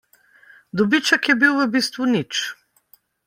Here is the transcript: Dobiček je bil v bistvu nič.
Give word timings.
Dobiček 0.77 1.29
je 1.29 1.35
bil 1.41 1.53
v 1.59 1.69
bistvu 1.77 2.09
nič. 2.13 2.43